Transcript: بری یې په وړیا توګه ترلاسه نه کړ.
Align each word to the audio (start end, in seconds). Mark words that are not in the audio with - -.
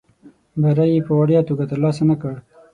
بری 0.61 0.87
یې 0.95 1.01
په 1.07 1.13
وړیا 1.19 1.41
توګه 1.49 1.63
ترلاسه 1.71 2.03
نه 2.11 2.15
کړ. 2.21 2.35